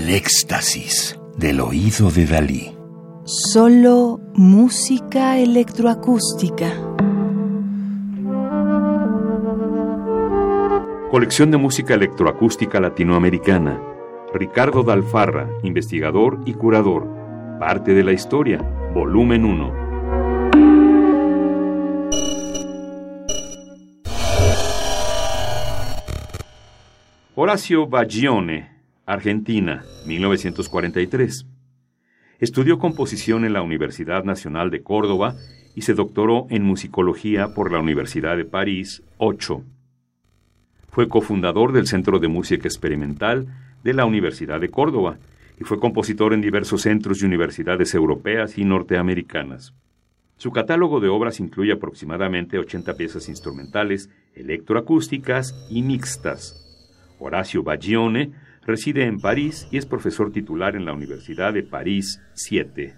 El 0.00 0.14
éxtasis 0.14 1.20
del 1.36 1.60
oído 1.60 2.10
de 2.10 2.24
Dalí. 2.24 2.74
Solo 3.24 4.18
música 4.34 5.36
electroacústica. 5.36 6.72
Colección 11.10 11.50
de 11.50 11.58
música 11.58 11.92
electroacústica 11.92 12.80
latinoamericana. 12.80 13.78
Ricardo 14.32 14.84
Dalfarra, 14.84 15.50
investigador 15.64 16.40
y 16.46 16.54
curador. 16.54 17.06
Parte 17.60 17.92
de 17.92 18.02
la 18.02 18.12
historia. 18.12 18.56
Volumen 18.94 19.44
1. 19.44 19.90
Horacio 27.34 27.86
Baglione, 27.86 28.79
Argentina, 29.06 29.84
1943. 30.06 31.46
Estudió 32.38 32.78
composición 32.78 33.44
en 33.44 33.52
la 33.52 33.62
Universidad 33.62 34.24
Nacional 34.24 34.70
de 34.70 34.82
Córdoba 34.82 35.36
y 35.74 35.82
se 35.82 35.94
doctoró 35.94 36.46
en 36.50 36.62
musicología 36.62 37.54
por 37.54 37.72
la 37.72 37.80
Universidad 37.80 38.36
de 38.36 38.44
París 38.44 39.02
8. 39.18 39.62
Fue 40.88 41.08
cofundador 41.08 41.72
del 41.72 41.86
Centro 41.86 42.18
de 42.18 42.28
Música 42.28 42.66
Experimental 42.66 43.46
de 43.84 43.94
la 43.94 44.04
Universidad 44.04 44.60
de 44.60 44.70
Córdoba 44.70 45.18
y 45.60 45.64
fue 45.64 45.78
compositor 45.78 46.32
en 46.32 46.40
diversos 46.40 46.82
centros 46.82 47.22
y 47.22 47.26
universidades 47.26 47.94
europeas 47.94 48.58
y 48.58 48.64
norteamericanas. 48.64 49.74
Su 50.38 50.52
catálogo 50.52 51.00
de 51.00 51.08
obras 51.08 51.38
incluye 51.38 51.72
aproximadamente 51.72 52.58
80 52.58 52.94
piezas 52.94 53.28
instrumentales, 53.28 54.08
electroacústicas 54.34 55.54
y 55.68 55.82
mixtas. 55.82 56.66
Horacio 57.18 57.62
Baglione, 57.62 58.32
reside 58.66 59.06
en 59.06 59.20
París 59.20 59.66
y 59.70 59.78
es 59.78 59.86
profesor 59.86 60.32
titular 60.32 60.76
en 60.76 60.84
la 60.84 60.92
Universidad 60.92 61.52
de 61.52 61.62
París 61.62 62.20
7. 62.34 62.94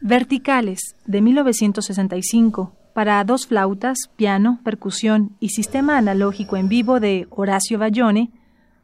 Verticales, 0.00 0.96
de 1.06 1.20
1965, 1.20 2.74
para 2.94 3.22
dos 3.24 3.46
flautas, 3.46 3.98
piano, 4.16 4.60
percusión 4.64 5.36
y 5.40 5.50
sistema 5.50 5.96
analógico 5.96 6.56
en 6.56 6.68
vivo 6.68 7.00
de 7.00 7.26
Horacio 7.30 7.78
Baglione, 7.78 8.30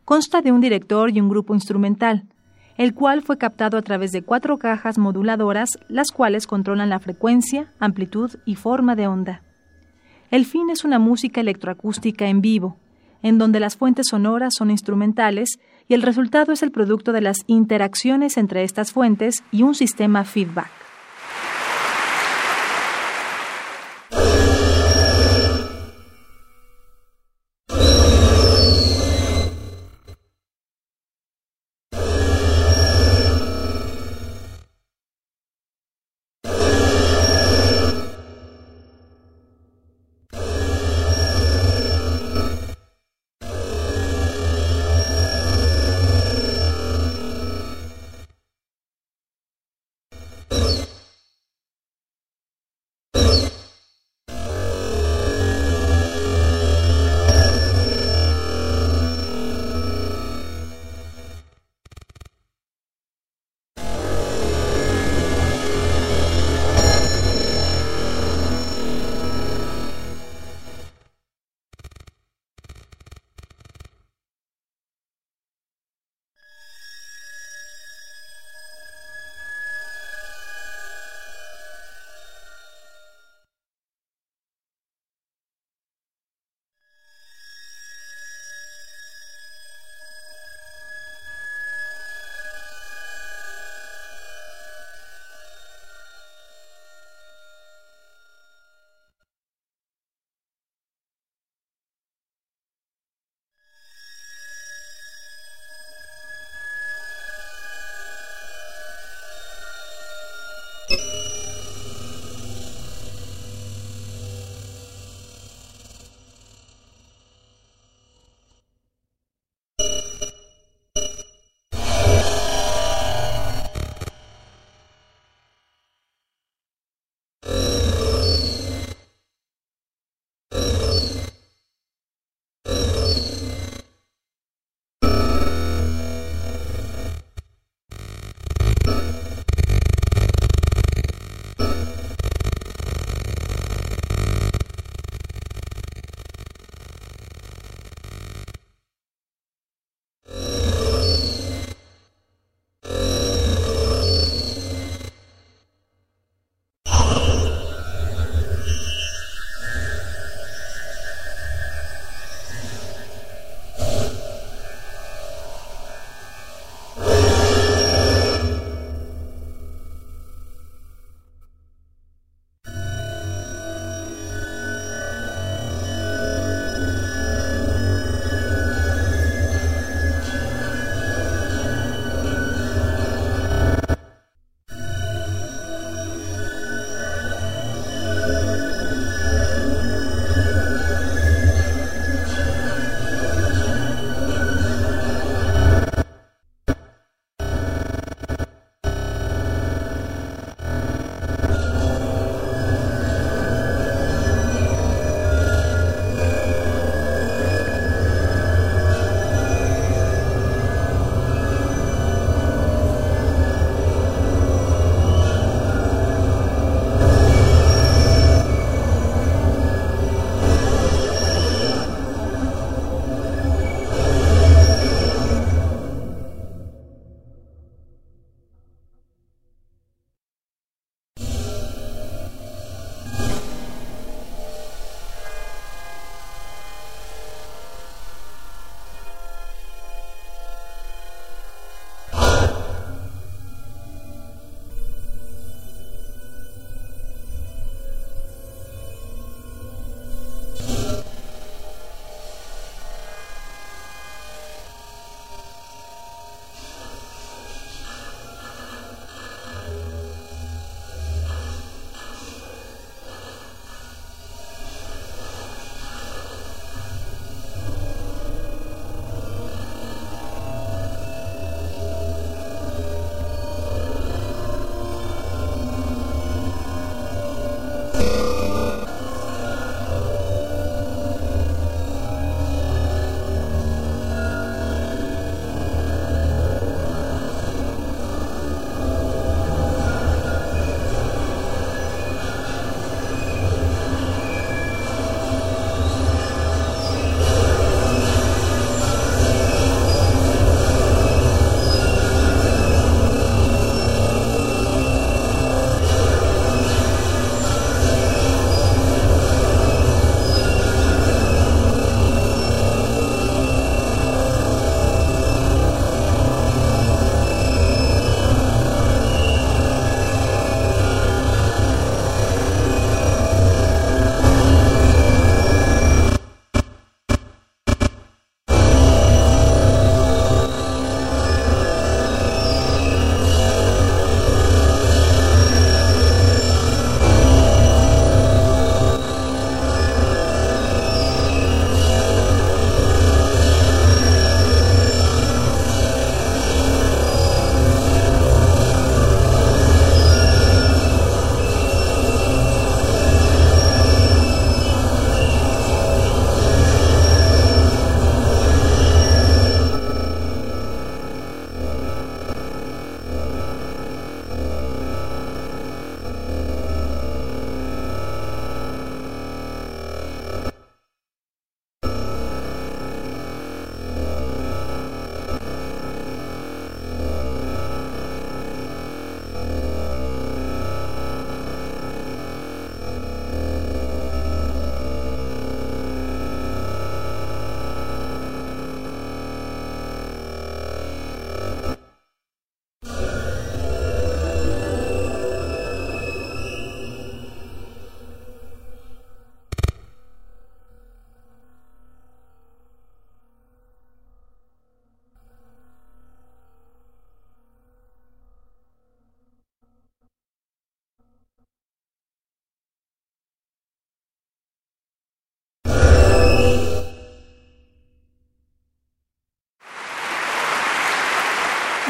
consta 0.05 0.41
de 0.41 0.53
un 0.53 0.61
director 0.61 1.11
y 1.11 1.21
un 1.21 1.29
grupo 1.29 1.55
instrumental, 1.55 2.25
el 2.79 2.95
cual 2.95 3.23
fue 3.23 3.37
captado 3.37 3.77
a 3.77 3.83
través 3.83 4.13
de 4.13 4.23
cuatro 4.23 4.59
cajas 4.59 4.97
moduladoras, 4.97 5.79
las 5.89 6.13
cuales 6.13 6.47
controlan 6.47 6.89
la 6.89 7.01
frecuencia, 7.01 7.73
amplitud 7.81 8.37
y 8.47 8.55
forma 8.55 8.95
de 8.95 9.09
onda. 9.09 9.43
El 10.31 10.47
fin 10.47 10.71
es 10.71 10.85
una 10.85 10.99
música 10.99 11.41
electroacústica 11.41 12.29
en 12.29 12.41
vivo, 12.41 12.79
en 13.23 13.39
donde 13.39 13.61
las 13.61 13.77
fuentes 13.77 14.07
sonoras 14.11 14.55
son 14.57 14.71
instrumentales 14.71 15.59
y 15.89 15.95
el 15.95 16.03
resultado 16.03 16.53
es 16.53 16.63
el 16.63 16.71
producto 16.71 17.13
de 17.13 17.21
las 17.21 17.39
interacciones 17.47 18.37
entre 18.37 18.63
estas 18.63 18.93
fuentes 18.93 19.43
y 19.51 19.63
un 19.63 19.75
sistema 19.75 20.25
feedback. 20.25 20.88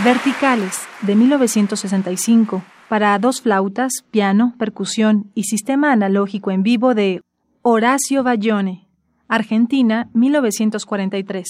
Verticales, 0.08 0.88
de 1.02 1.14
1965, 1.14 2.62
para 2.88 3.18
dos 3.18 3.42
flautas, 3.42 3.92
piano, 4.10 4.54
percusión 4.58 5.30
y 5.34 5.42
sistema 5.42 5.92
analógico 5.92 6.50
en 6.50 6.62
vivo 6.62 6.94
de 6.94 7.20
Horacio 7.60 8.22
Bayone, 8.22 8.88
Argentina, 9.28 10.08
1943. 10.14 11.46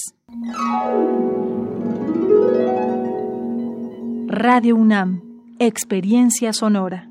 Radio 4.27 4.75
UNAM, 4.75 5.23
Experiencia 5.61 6.53
Sonora. 6.53 7.08